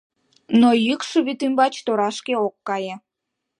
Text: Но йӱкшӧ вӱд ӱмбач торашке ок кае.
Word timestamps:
Но 0.59 0.69
йӱкшӧ 0.85 1.17
вӱд 1.25 1.39
ӱмбач 1.47 1.75
торашке 1.85 2.33
ок 2.45 2.55
кае. 2.67 2.95